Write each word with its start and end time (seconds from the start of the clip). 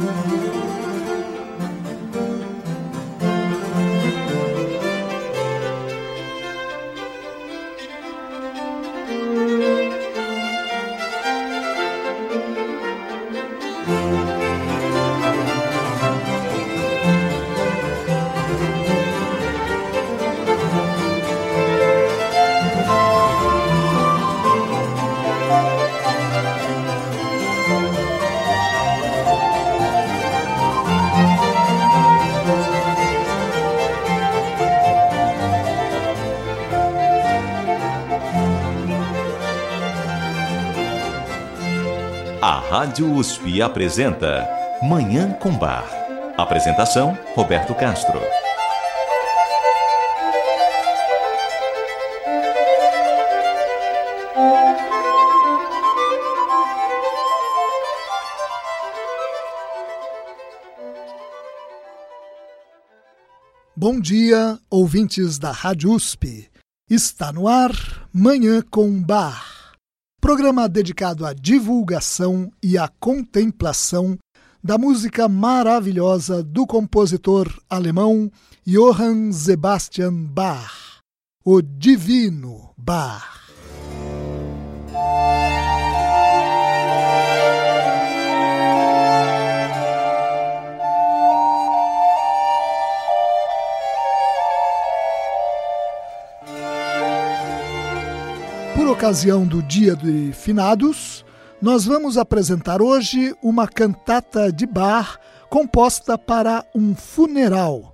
Música 0.00 0.93
Rádio 42.94 43.12
USP 43.12 43.60
apresenta 43.60 44.48
Manhã 44.80 45.32
com 45.32 45.50
Bar. 45.58 45.84
Apresentação: 46.38 47.18
Roberto 47.34 47.74
Castro. 47.74 48.20
Bom 63.74 63.98
dia, 63.98 64.56
ouvintes 64.70 65.36
da 65.36 65.50
Rádio 65.50 65.90
USP. 65.90 66.48
Está 66.88 67.32
no 67.32 67.48
ar 67.48 67.72
Manhã 68.12 68.62
com 68.70 69.02
Bar 69.02 69.43
programa 70.24 70.66
dedicado 70.66 71.26
à 71.26 71.34
divulgação 71.34 72.50
e 72.62 72.78
à 72.78 72.88
contemplação 72.88 74.16
da 74.62 74.78
música 74.78 75.28
maravilhosa 75.28 76.42
do 76.42 76.66
compositor 76.66 77.46
alemão 77.68 78.32
Johann 78.66 79.30
Sebastian 79.32 80.14
Bach, 80.14 81.02
o 81.44 81.60
Divino 81.60 82.70
Bach. 82.74 83.43
Ocasião 98.94 99.44
do 99.44 99.60
Dia 99.60 99.96
de 99.96 100.32
Finados, 100.32 101.24
nós 101.60 101.84
vamos 101.84 102.16
apresentar 102.16 102.80
hoje 102.80 103.34
uma 103.42 103.66
cantata 103.66 104.52
de 104.52 104.64
bar 104.66 105.18
composta 105.50 106.16
para 106.16 106.64
um 106.72 106.94
funeral. 106.94 107.92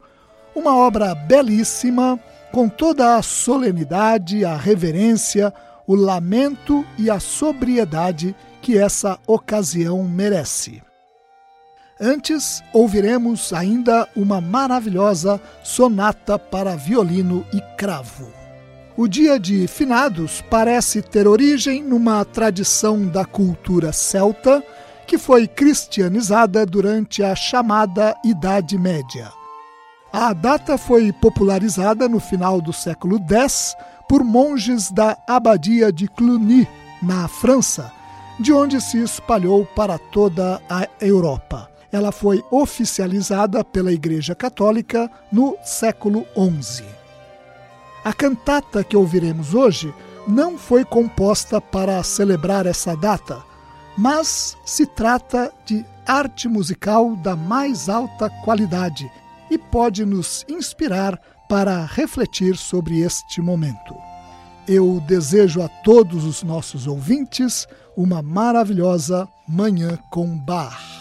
Uma 0.54 0.76
obra 0.76 1.14
belíssima, 1.14 2.20
com 2.52 2.68
toda 2.68 3.16
a 3.16 3.22
solenidade, 3.22 4.44
a 4.44 4.54
reverência, 4.54 5.54
o 5.86 5.94
lamento 5.94 6.84
e 6.98 7.08
a 7.08 7.18
sobriedade 7.18 8.36
que 8.60 8.76
essa 8.76 9.18
ocasião 9.26 10.04
merece. 10.04 10.82
Antes, 11.98 12.62
ouviremos 12.74 13.54
ainda 13.54 14.06
uma 14.14 14.38
maravilhosa 14.38 15.40
sonata 15.64 16.38
para 16.38 16.76
violino 16.76 17.42
e 17.54 17.60
cravo. 17.78 18.39
O 19.00 19.08
dia 19.08 19.40
de 19.40 19.66
finados 19.66 20.44
parece 20.50 21.00
ter 21.00 21.26
origem 21.26 21.82
numa 21.82 22.22
tradição 22.22 23.06
da 23.06 23.24
cultura 23.24 23.94
celta 23.94 24.62
que 25.06 25.16
foi 25.16 25.48
cristianizada 25.48 26.66
durante 26.66 27.22
a 27.22 27.34
chamada 27.34 28.14
Idade 28.22 28.76
Média. 28.76 29.32
A 30.12 30.34
data 30.34 30.76
foi 30.76 31.14
popularizada 31.14 32.06
no 32.10 32.20
final 32.20 32.60
do 32.60 32.74
século 32.74 33.18
X 33.26 33.74
por 34.06 34.22
monges 34.22 34.90
da 34.90 35.16
abadia 35.26 35.90
de 35.90 36.06
Cluny, 36.06 36.68
na 37.02 37.26
França, 37.26 37.90
de 38.38 38.52
onde 38.52 38.82
se 38.82 39.02
espalhou 39.02 39.64
para 39.64 39.96
toda 39.96 40.60
a 40.68 40.86
Europa. 41.00 41.70
Ela 41.90 42.12
foi 42.12 42.44
oficializada 42.50 43.64
pela 43.64 43.92
Igreja 43.92 44.34
Católica 44.34 45.10
no 45.32 45.56
século 45.64 46.26
XI. 46.36 46.99
A 48.04 48.12
cantata 48.12 48.82
que 48.82 48.96
ouviremos 48.96 49.54
hoje 49.54 49.92
não 50.26 50.56
foi 50.56 50.84
composta 50.84 51.60
para 51.60 52.02
celebrar 52.02 52.64
essa 52.66 52.96
data, 52.96 53.42
mas 53.96 54.56
se 54.64 54.86
trata 54.86 55.52
de 55.66 55.84
arte 56.06 56.48
musical 56.48 57.14
da 57.16 57.36
mais 57.36 57.88
alta 57.88 58.30
qualidade 58.42 59.10
e 59.50 59.58
pode 59.58 60.04
nos 60.06 60.46
inspirar 60.48 61.20
para 61.48 61.84
refletir 61.84 62.56
sobre 62.56 63.00
este 63.00 63.40
momento. 63.40 63.94
Eu 64.66 65.02
desejo 65.06 65.60
a 65.60 65.68
todos 65.68 66.24
os 66.24 66.42
nossos 66.42 66.86
ouvintes 66.86 67.66
uma 67.96 68.22
maravilhosa 68.22 69.28
Manhã 69.46 69.98
com 70.10 70.38
Bar. 70.38 70.99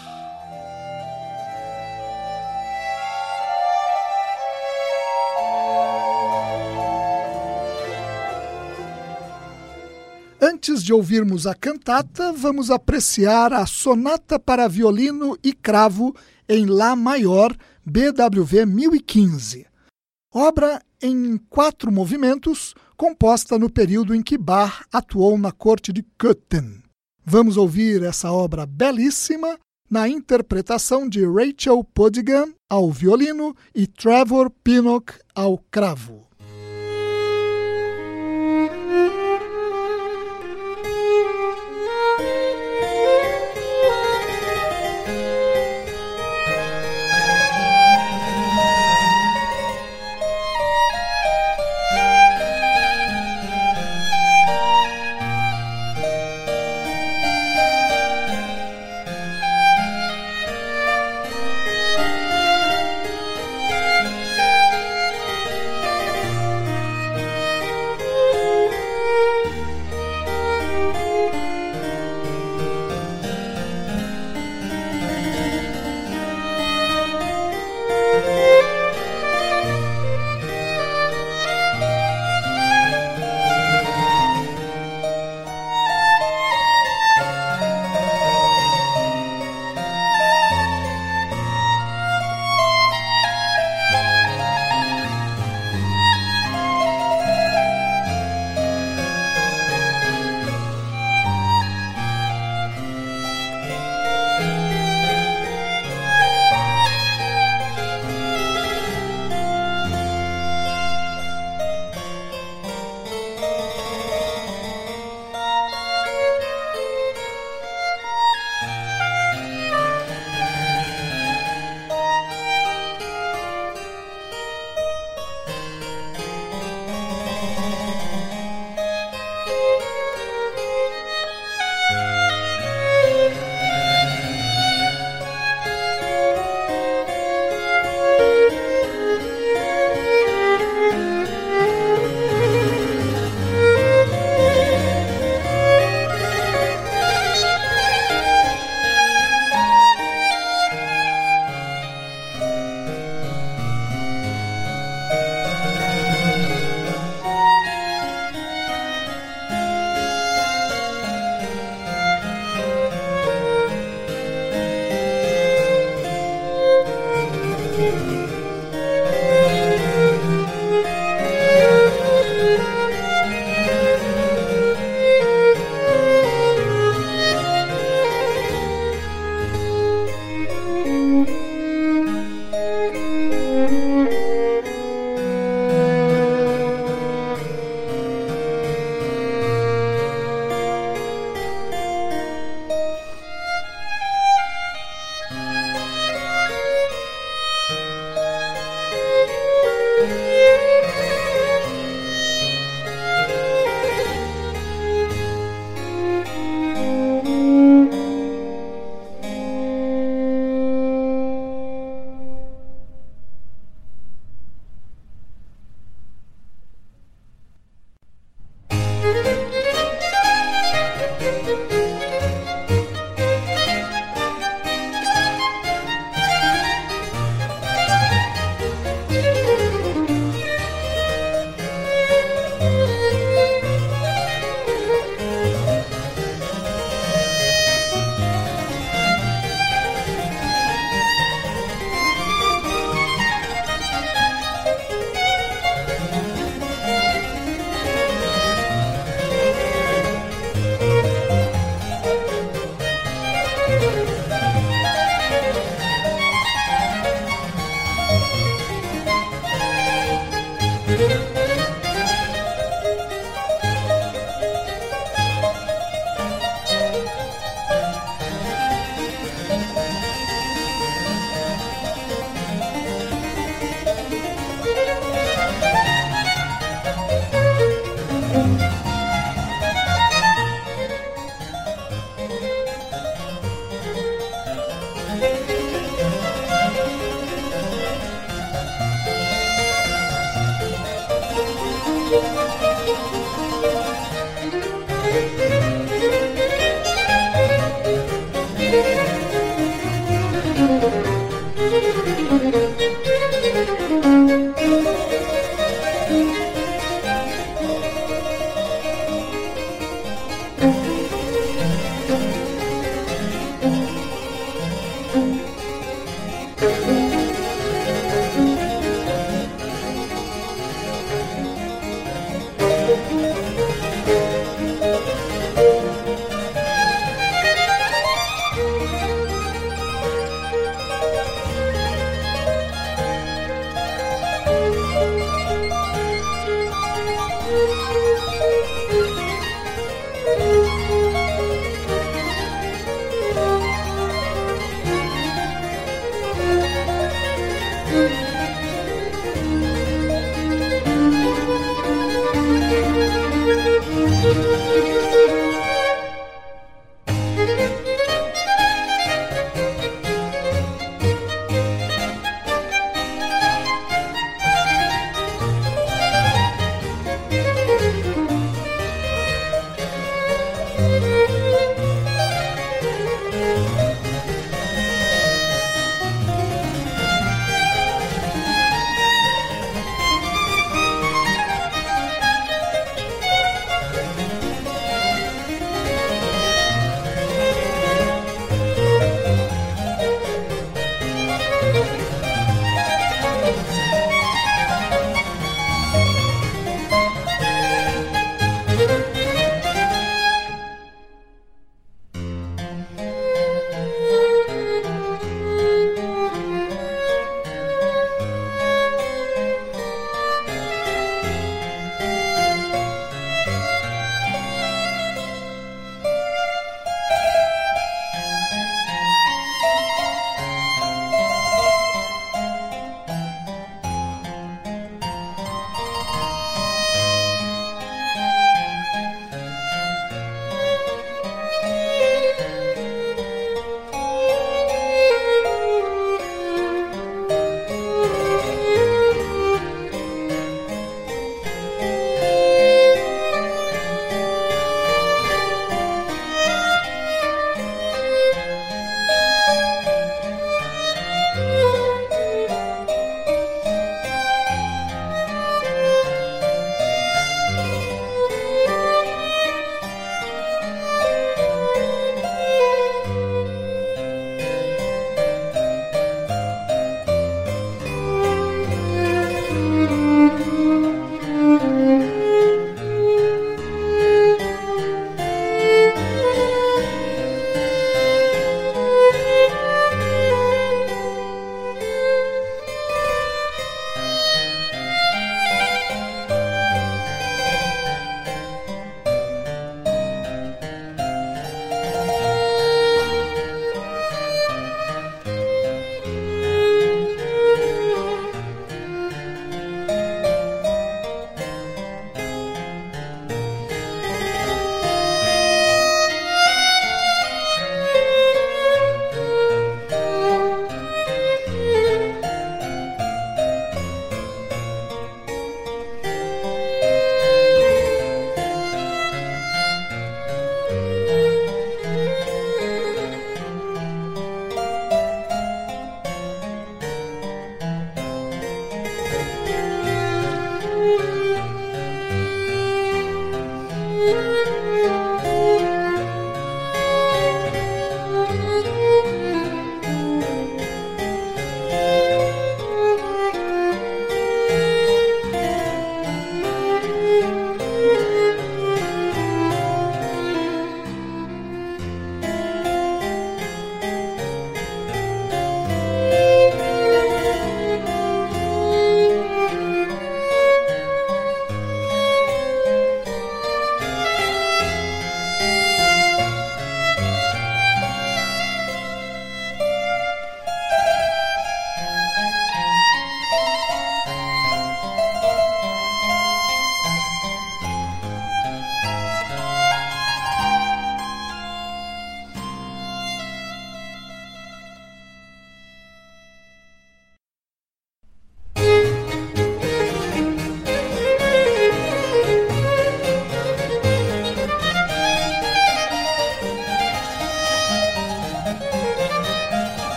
Antes 10.42 10.82
de 10.82 10.90
ouvirmos 10.90 11.46
a 11.46 11.54
cantata, 11.54 12.32
vamos 12.32 12.70
apreciar 12.70 13.52
a 13.52 13.66
Sonata 13.66 14.38
para 14.38 14.66
Violino 14.66 15.36
e 15.44 15.52
Cravo 15.52 16.16
em 16.48 16.64
Lá 16.64 16.96
Maior, 16.96 17.54
BWV 17.84 18.64
1015. 18.64 19.66
Obra 20.32 20.80
em 21.02 21.36
quatro 21.50 21.92
movimentos, 21.92 22.74
composta 22.96 23.58
no 23.58 23.68
período 23.68 24.14
em 24.14 24.22
que 24.22 24.38
Bach 24.38 24.82
atuou 24.90 25.36
na 25.36 25.52
corte 25.52 25.92
de 25.92 26.02
Köthen. 26.18 26.82
Vamos 27.22 27.58
ouvir 27.58 28.02
essa 28.02 28.32
obra 28.32 28.64
belíssima 28.64 29.58
na 29.90 30.08
interpretação 30.08 31.06
de 31.06 31.22
Rachel 31.22 31.84
Podigan 31.84 32.46
ao 32.66 32.90
violino 32.90 33.54
e 33.74 33.86
Trevor 33.86 34.48
Pinnock 34.64 35.12
ao 35.34 35.58
cravo. 35.70 36.29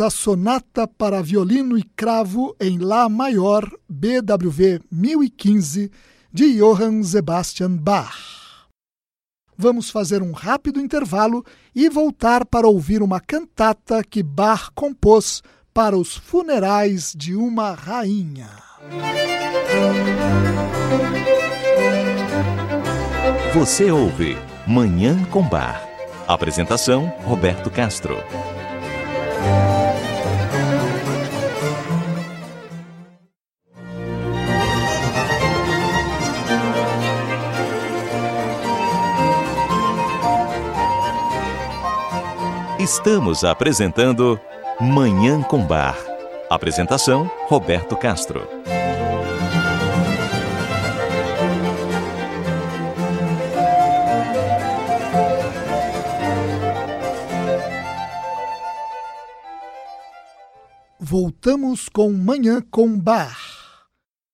A 0.00 0.10
sonata 0.10 0.86
para 0.86 1.22
violino 1.22 1.76
e 1.78 1.82
cravo 1.82 2.54
em 2.60 2.78
Lá 2.78 3.08
maior 3.08 3.68
BWV 3.88 4.80
1015 4.90 5.90
de 6.32 6.58
Johann 6.58 7.02
Sebastian 7.02 7.76
Bach. 7.76 8.16
Vamos 9.56 9.90
fazer 9.90 10.22
um 10.22 10.32
rápido 10.32 10.80
intervalo 10.80 11.44
e 11.74 11.88
voltar 11.88 12.44
para 12.44 12.68
ouvir 12.68 13.02
uma 13.02 13.20
cantata 13.20 14.04
que 14.04 14.22
Bach 14.22 14.70
compôs 14.74 15.42
para 15.74 15.96
os 15.96 16.16
funerais 16.16 17.12
de 17.16 17.34
uma 17.34 17.72
rainha. 17.72 18.48
Você 23.54 23.90
ouve 23.90 24.36
Manhã 24.66 25.24
com 25.24 25.42
Bar. 25.42 25.82
Apresentação: 26.26 27.12
Roberto 27.24 27.70
Castro. 27.70 28.16
Estamos 42.90 43.44
apresentando 43.44 44.40
Manhã 44.80 45.42
com 45.42 45.62
Bar. 45.62 45.94
Apresentação: 46.48 47.30
Roberto 47.46 47.94
Castro. 47.94 48.48
Voltamos 60.98 61.90
com 61.90 62.10
Manhã 62.10 62.62
com 62.70 62.98
Bar. 62.98 63.36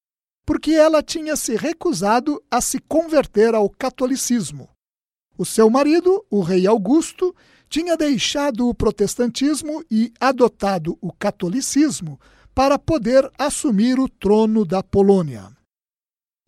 porque 0.46 0.72
ela 0.72 1.02
tinha 1.02 1.36
se 1.36 1.54
recusado 1.54 2.42
a 2.50 2.62
se 2.62 2.78
converter 2.78 3.54
ao 3.54 3.68
catolicismo. 3.68 4.70
O 5.36 5.44
seu 5.44 5.68
marido, 5.68 6.24
o 6.30 6.40
rei 6.40 6.66
Augusto, 6.66 7.36
tinha 7.68 7.94
deixado 7.94 8.70
o 8.70 8.74
protestantismo 8.74 9.84
e 9.90 10.10
adotado 10.18 10.96
o 11.02 11.12
catolicismo 11.12 12.18
para 12.54 12.78
poder 12.78 13.28
assumir 13.36 13.98
o 13.98 14.08
trono 14.08 14.64
da 14.64 14.82
Polônia. 14.82 15.50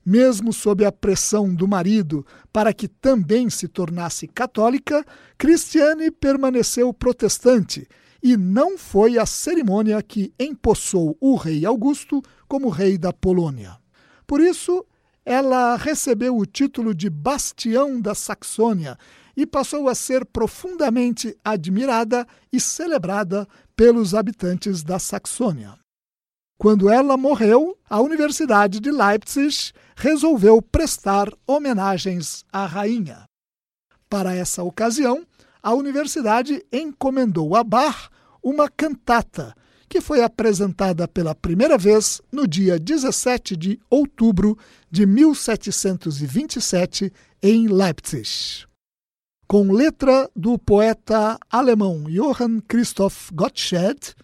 Mesmo 0.05 0.53
sob 0.53 0.85
a 0.85 0.93
pressão 0.93 1.53
do 1.53 1.67
marido 1.67 2.25
para 2.53 2.73
que 2.73 2.87
também 2.87 3.51
se 3.51 3.67
tornasse 3.67 4.29
católica, 4.29 5.05
Cristiane 5.37 6.13
permaneceu 6.13 6.95
protestante 6.95 7.89
e 8.23 8.37
não 8.37 8.79
foi 8.79 9.19
a 9.19 9.27
cerimônia 9.27 10.01
que 10.01 10.33
empossou 10.39 11.17
o 11.21 11.35
rei 11.35 11.67
Augusto 11.67 12.23
como 12.47 12.69
rei 12.69 12.97
da 12.97 13.13
Polônia. 13.13 13.77
Por 14.29 14.41
isso, 14.41 14.87
ela 15.25 15.75
recebeu 15.75 16.37
o 16.37 16.47
título 16.47 16.95
de 16.95 17.11
Bastião 17.11 18.01
da 18.01 18.15
Saxônia 18.15 18.97
e 19.37 19.45
passou 19.45 19.89
a 19.89 19.95
ser 19.95 20.25
profundamente 20.25 21.37
admirada 21.45 22.25
e 22.53 22.61
celebrada 22.61 23.47
pelos 23.75 24.15
habitantes 24.15 24.85
da 24.85 25.01
Saxônia. 25.01 25.75
Quando 26.59 26.89
ela 26.89 27.17
morreu, 27.17 27.77
a 27.89 28.01
Universidade 28.01 28.81
de 28.81 28.91
Leipzig 28.91 29.73
resolveu 29.95 30.61
prestar 30.63 31.29
homenagens 31.47 32.45
à 32.53 32.67
rainha. 32.67 33.25
Para 34.09 34.35
essa 34.35 34.63
ocasião, 34.63 35.27
a 35.63 35.75
universidade 35.75 36.65
encomendou 36.73 37.55
a 37.55 37.63
Bach 37.63 38.09
uma 38.43 38.69
cantata, 38.69 39.55
que 39.89 40.01
foi 40.01 40.23
apresentada 40.23 41.07
pela 41.07 41.35
primeira 41.35 41.77
vez 41.77 42.23
no 42.33 42.47
dia 42.47 42.79
17 42.79 43.57
de 43.57 43.79
outubro 43.91 44.57
de 44.91 45.05
1727 45.05 47.13
em 47.43 47.69
Leipzig 47.69 48.67
com 49.49 49.73
letra 49.73 50.29
do 50.35 50.59
poeta 50.59 51.39
alemão 51.51 52.05
Johann 52.09 52.61
Christoph 52.67 53.31
Gottsched, 53.33 54.15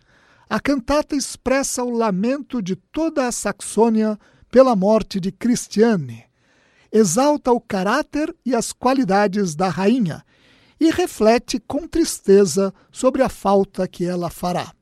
a 0.52 0.60
cantata 0.60 1.16
expressa 1.16 1.82
o 1.82 1.88
lamento 1.88 2.60
de 2.60 2.76
toda 2.76 3.26
a 3.26 3.32
Saxônia 3.32 4.18
pela 4.50 4.76
morte 4.76 5.18
de 5.18 5.32
Cristiane, 5.32 6.26
exalta 6.92 7.50
o 7.50 7.58
caráter 7.58 8.36
e 8.44 8.54
as 8.54 8.70
qualidades 8.70 9.54
da 9.54 9.70
rainha 9.70 10.22
e 10.78 10.90
reflete 10.90 11.58
com 11.58 11.88
tristeza 11.88 12.70
sobre 12.90 13.22
a 13.22 13.30
falta 13.30 13.88
que 13.88 14.04
ela 14.04 14.28
fará. 14.28 14.74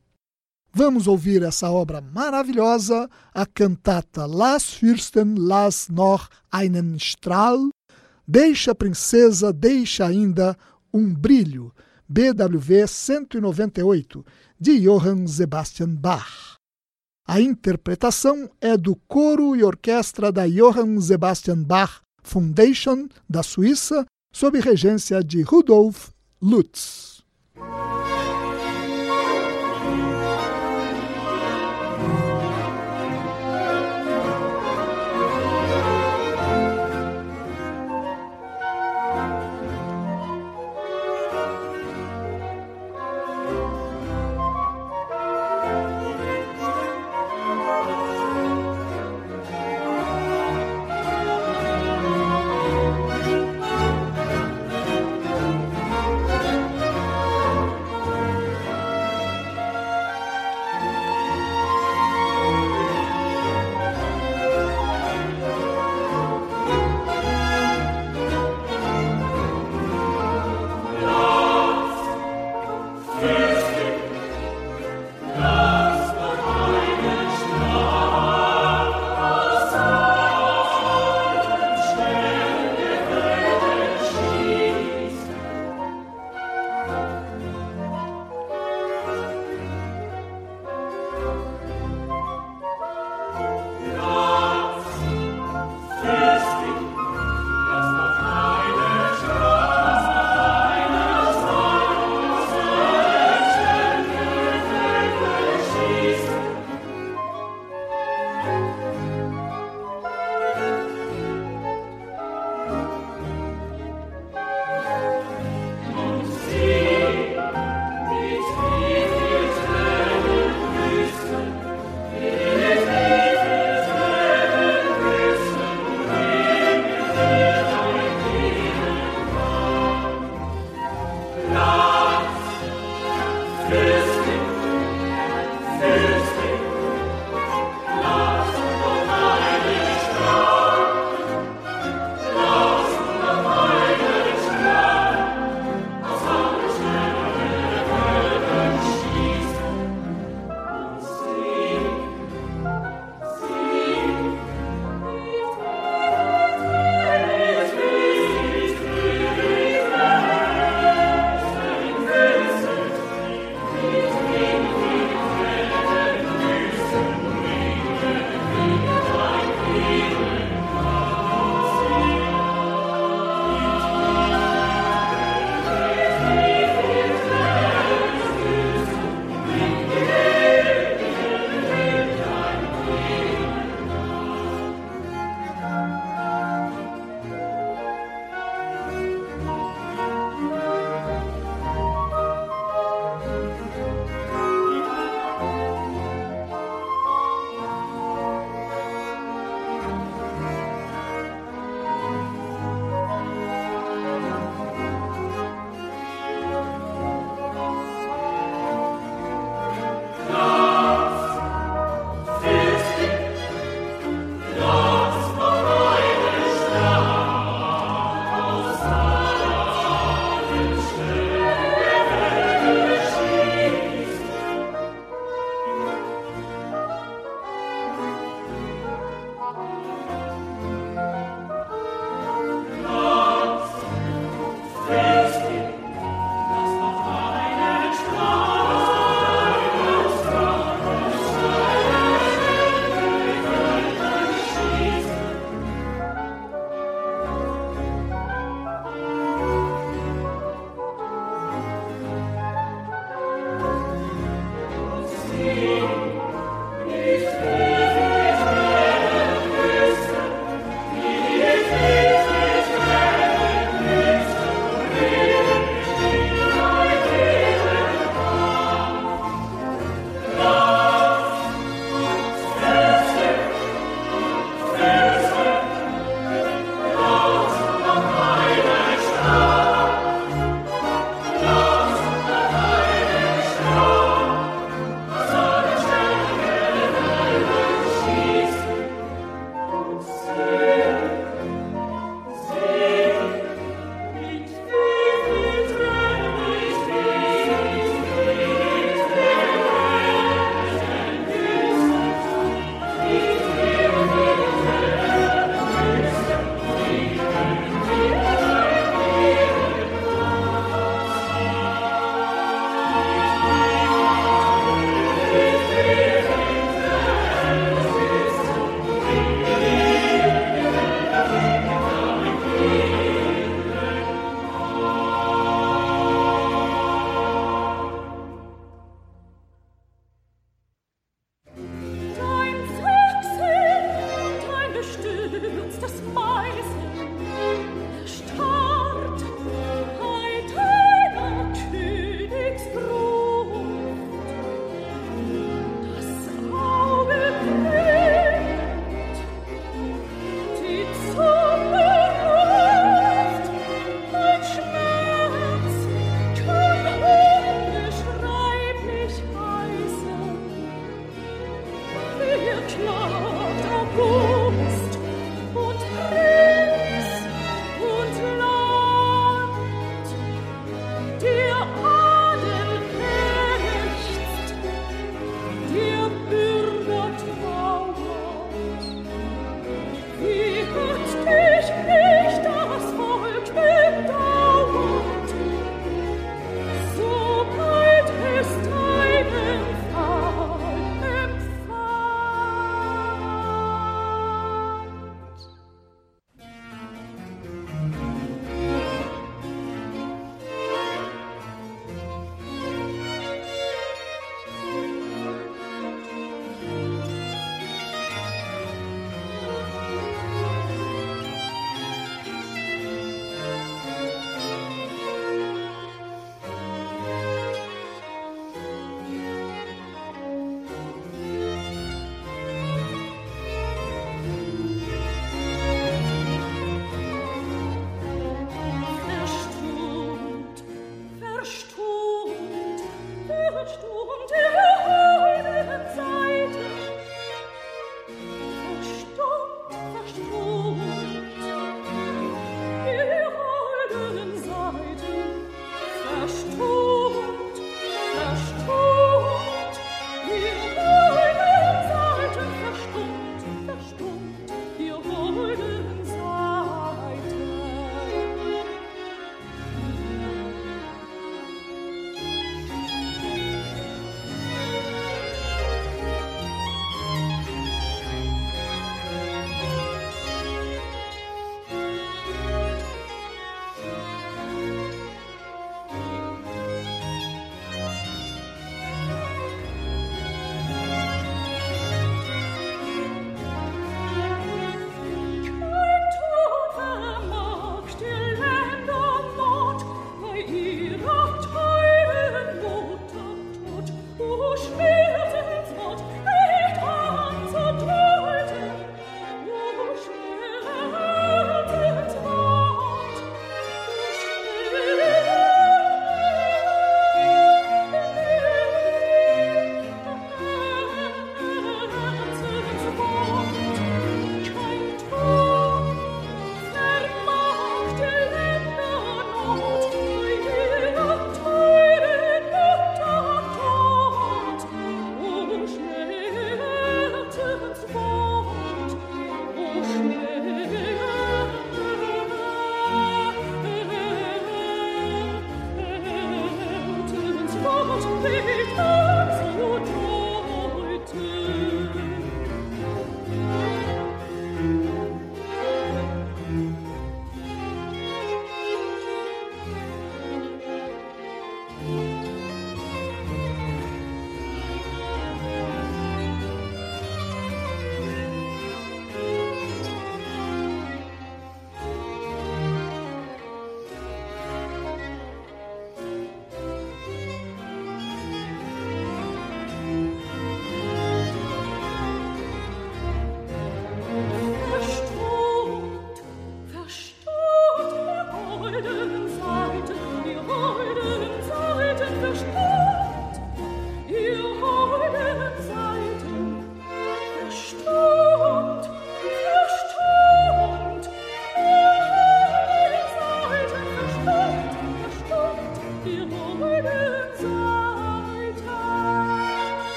Vamos 0.75 1.07
ouvir 1.07 1.41
essa 1.45 1.71
obra 1.71 2.01
maravilhosa, 2.01 3.09
a 3.33 3.47
cantata 3.47 4.27
Las 4.27 4.75
Fürsten 4.75 5.37
las 5.37 5.89
noch 5.89 6.29
einen 6.51 6.99
Strahl, 6.99 7.71
Deixa, 8.27 8.75
princesa, 8.75 9.53
deixa 9.53 10.05
ainda 10.05 10.57
um 10.93 11.15
brilho. 11.15 11.73
BWV 12.11 12.89
198, 12.89 14.27
de 14.59 14.81
Johann 14.81 15.29
Sebastian 15.29 15.95
Bach. 15.95 16.57
A 17.25 17.41
interpretação 17.41 18.51
é 18.61 18.77
do 18.77 18.97
coro 19.07 19.55
e 19.55 19.63
orquestra 19.63 20.33
da 20.33 20.45
Johann 20.49 21.01
Sebastian 21.01 21.63
Bach 21.63 22.01
Foundation, 22.21 23.09
da 23.29 23.45
Suíça, 23.45 24.05
sob 24.35 24.59
regência 24.59 25.23
de 25.23 25.43
Rudolf 25.43 26.09
Lutz. 26.43 27.23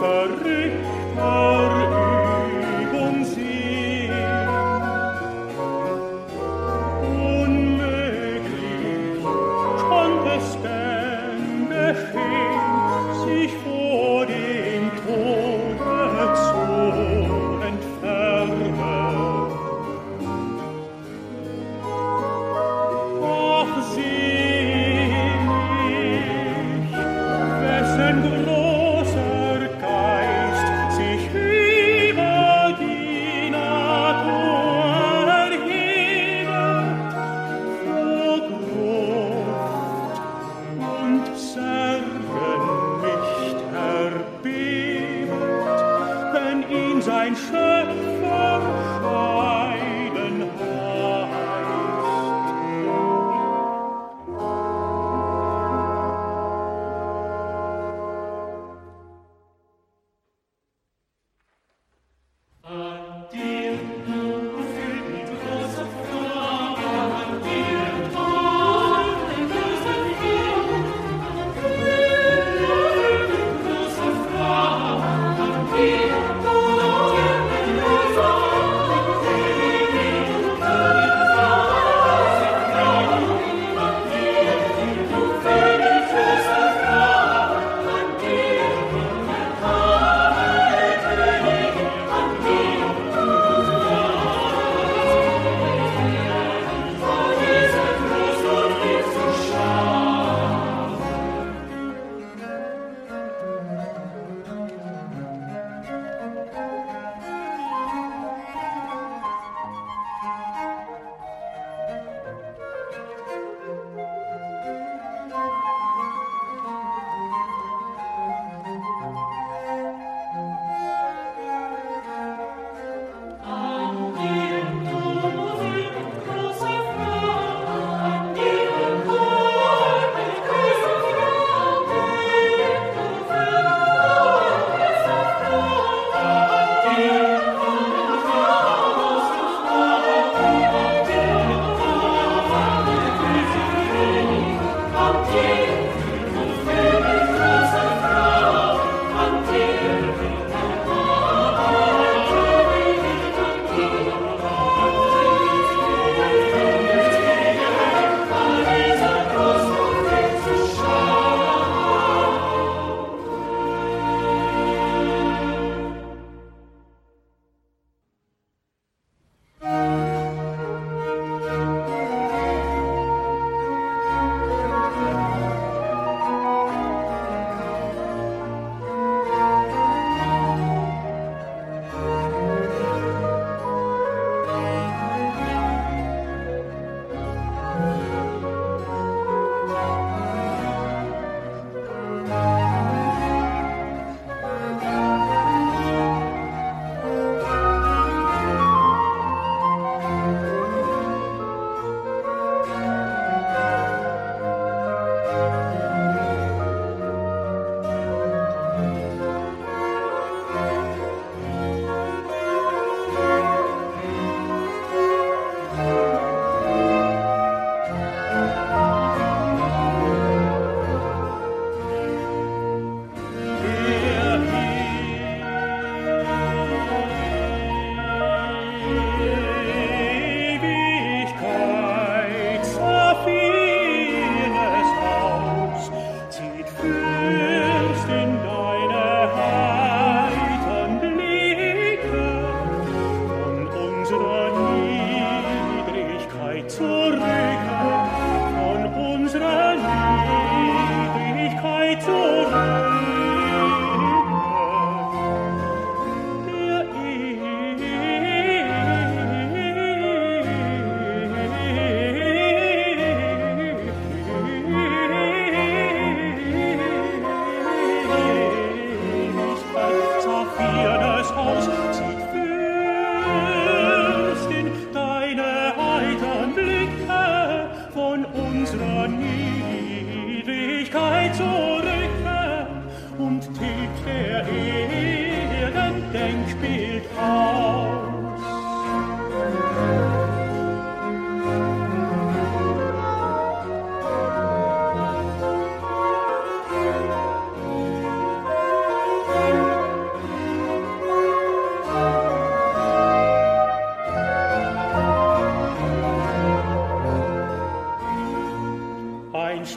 verrichter 0.00 1.79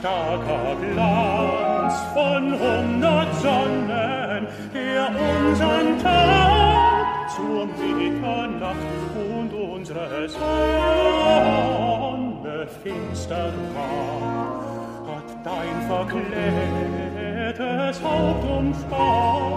starker 0.04 0.76
Glanz 0.82 1.94
von 2.12 2.52
hundert 2.60 3.32
Sonnen, 3.40 4.46
der 4.74 5.08
unseren 5.08 5.98
Tag 6.02 7.30
zur 7.34 7.64
Mitternacht 7.64 8.76
und 9.14 9.54
unsere 9.54 10.28
Sonne 10.28 10.44
finster 12.82 13.50
war, 13.74 14.60
hat 15.08 15.24
dein 15.42 15.80
verklärtes 15.88 18.02
Haupt 18.02 18.44
umspannt. 18.44 19.54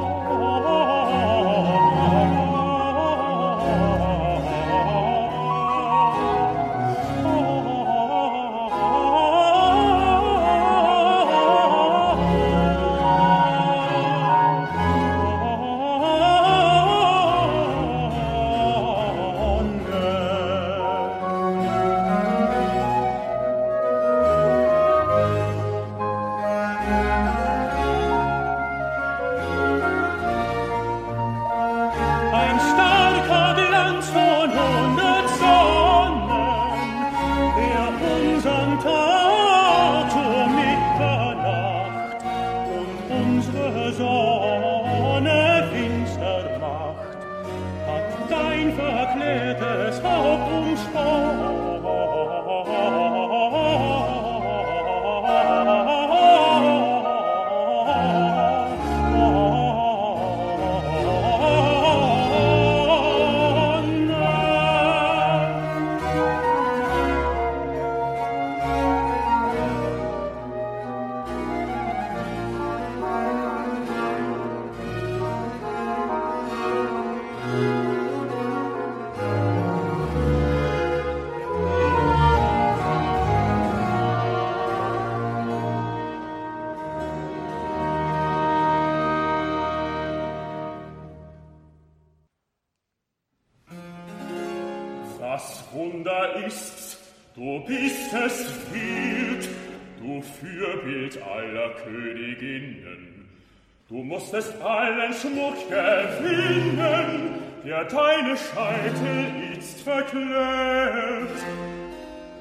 Schmuck 105.22 105.58
gewinnen, 105.70 107.42
der 107.66 107.86
deine 107.86 108.38
Scheitel 108.38 109.54
itzt 109.54 109.82
verklärt. 109.82 111.30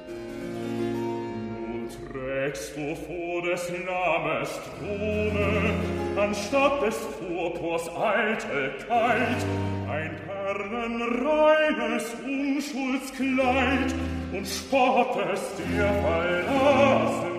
Nun 0.09 1.89
trägst 2.13 2.77
du 2.77 2.95
vor 2.95 3.43
des 3.51 3.71
Names 3.71 4.61
Throne, 4.79 5.75
anstatt 6.21 6.83
des 6.83 6.97
Purpurs 7.19 7.89
Eitelkeit, 7.97 9.47
ein 9.91 10.11
perlenreines 10.27 12.15
Unschuldskleid 12.25 13.95
und 14.33 14.47
spottest 14.47 15.59
dir 15.59 15.89
verlassen. 16.03 17.36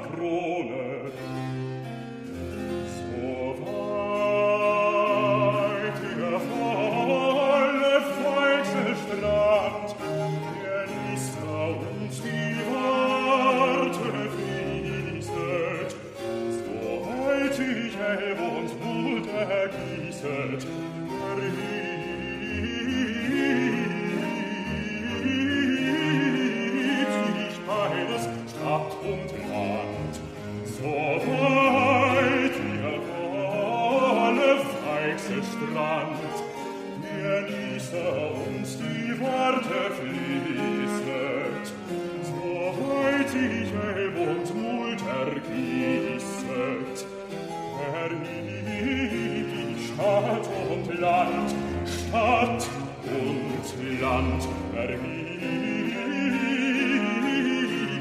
Stadt 50.07 50.47
und 50.71 50.99
Land, 51.01 51.53
Stadt 51.85 52.65
und 53.03 54.01
Land, 54.01 54.47
ergibt 54.73 55.41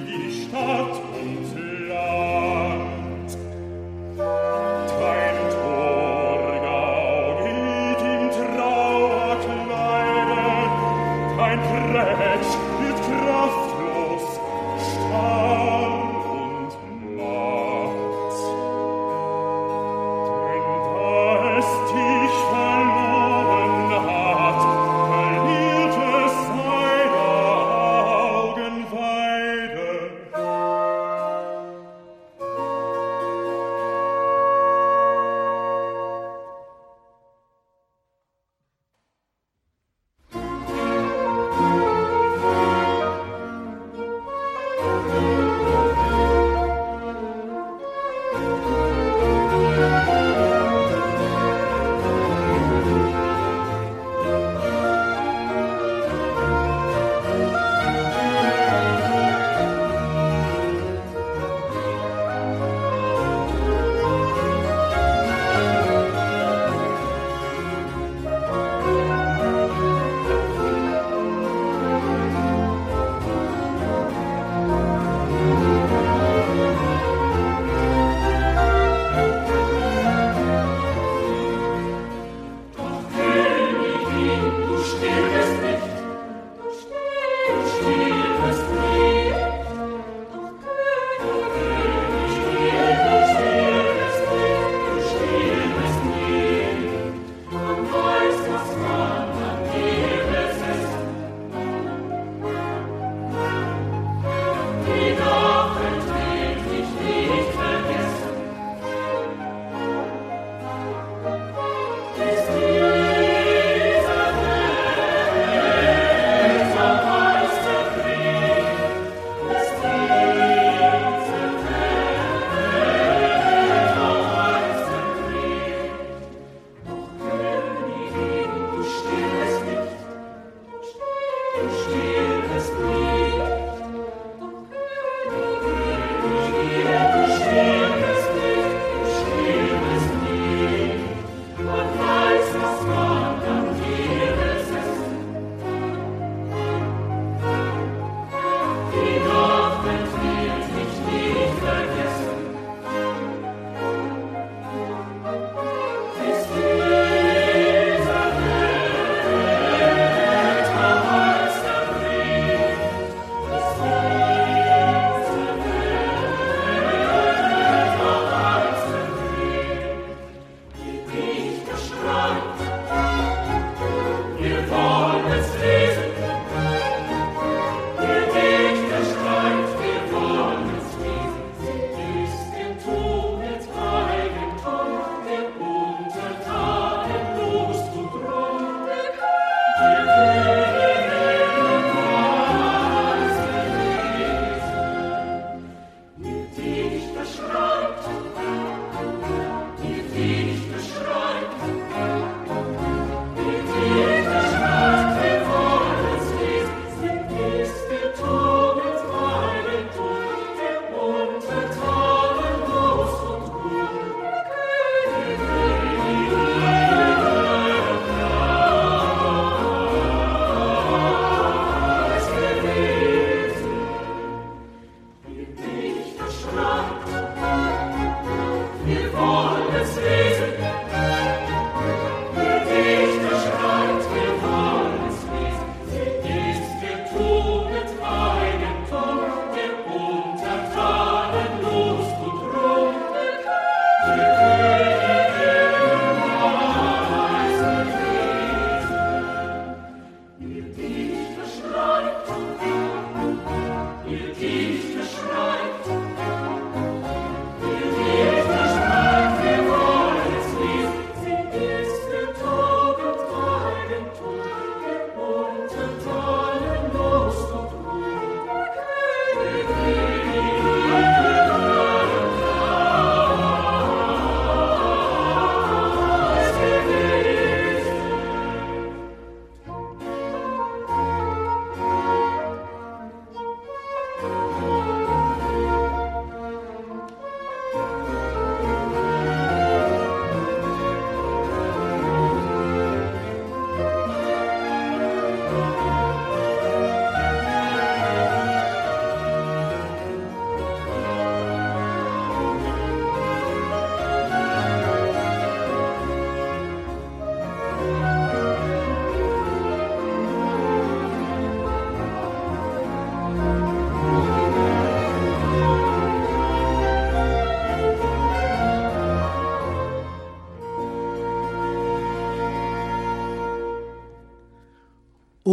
die 0.07 0.47
Stadt. 0.47 1.06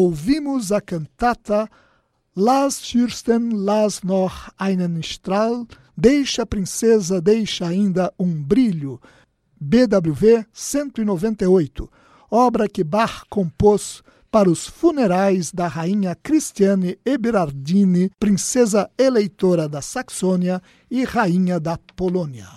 Ouvimos 0.04 0.72
a 0.72 0.82
cantata 0.82 1.70
Las 2.36 2.82
Fürsten 2.82 3.66
las 3.66 4.04
noch 4.04 4.50
einen 4.58 5.02
Strahl, 5.04 5.68
Deixa 5.96 6.42
a 6.42 6.46
princesa, 6.46 7.22
deixa 7.22 7.68
ainda 7.68 8.12
um 8.18 8.42
brilho, 8.42 9.00
BWV 9.62 10.44
198, 10.52 11.88
obra 12.32 12.68
que 12.68 12.84
Bach 12.84 13.26
compôs 13.30 14.02
para 14.32 14.50
os 14.50 14.66
funerais 14.66 15.52
da 15.52 15.68
rainha 15.68 16.16
Cristiane 16.16 16.98
Eberardini, 17.06 18.10
princesa 18.20 18.90
eleitora 18.98 19.70
da 19.70 19.84
Saxônia 19.84 20.60
e 20.90 21.04
rainha 21.04 21.60
da 21.60 21.78
Polônia. 21.96 22.50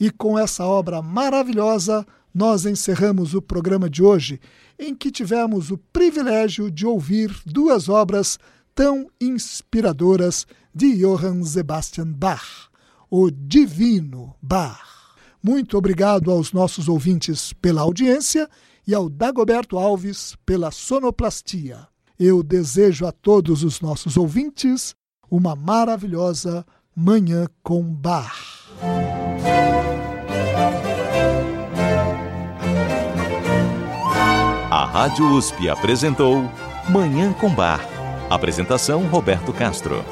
E 0.00 0.10
com 0.10 0.36
essa 0.36 0.66
obra 0.66 1.00
maravilhosa, 1.00 2.04
nós 2.34 2.66
encerramos 2.66 3.34
o 3.34 3.40
programa 3.40 3.88
de 3.88 4.02
hoje, 4.02 4.40
em 4.78 4.94
que 4.94 5.10
tivemos 5.10 5.70
o 5.70 5.78
privilégio 5.92 6.70
de 6.70 6.86
ouvir 6.86 7.34
duas 7.44 7.88
obras 7.88 8.38
tão 8.74 9.10
inspiradoras 9.20 10.46
de 10.72 10.98
Johann 10.98 11.42
Sebastian 11.44 12.12
Bach, 12.12 12.68
o 13.10 13.30
Divino 13.30 14.34
Bach. 14.40 15.16
Muito 15.42 15.76
obrigado 15.76 16.30
aos 16.30 16.52
nossos 16.52 16.88
ouvintes 16.88 17.52
pela 17.54 17.80
audiência 17.80 18.48
e 18.86 18.94
ao 18.94 19.08
Dagoberto 19.08 19.76
Alves 19.76 20.36
pela 20.46 20.70
sonoplastia. 20.70 21.88
Eu 22.18 22.42
desejo 22.42 23.06
a 23.06 23.12
todos 23.12 23.62
os 23.62 23.80
nossos 23.80 24.16
ouvintes 24.16 24.94
uma 25.30 25.54
maravilhosa 25.54 26.64
Manhã 26.94 27.46
com 27.62 27.82
Bach. 27.82 28.68
Rádio 34.98 35.30
USP 35.32 35.68
apresentou 35.68 36.50
Manhã 36.88 37.32
com 37.32 37.48
Bar. 37.48 37.80
Apresentação 38.28 39.06
Roberto 39.06 39.52
Castro. 39.52 40.04